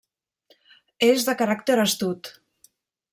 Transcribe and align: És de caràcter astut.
És 1.09 1.27
de 1.27 1.37
caràcter 1.43 1.77
astut. 1.85 2.33